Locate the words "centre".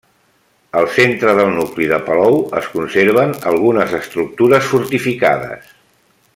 0.93-1.35